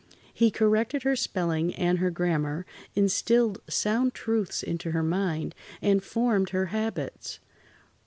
[0.33, 2.65] He corrected her spelling and her grammar,
[2.95, 7.37] instilled sound truths into her mind, and formed her habits.